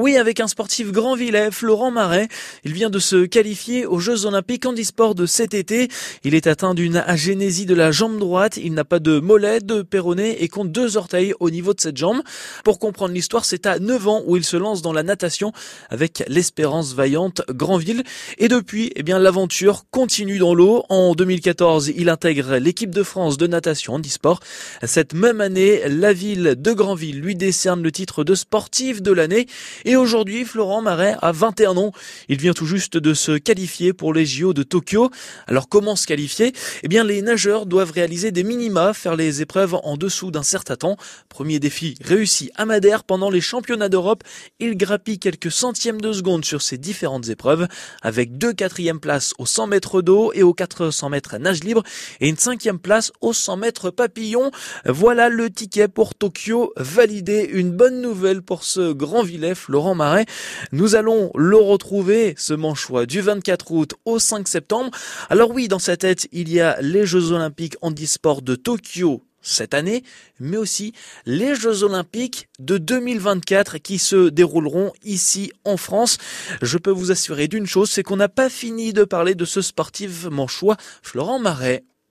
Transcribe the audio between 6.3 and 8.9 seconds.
est atteint d'une agénésie de la jambe droite. Il n'a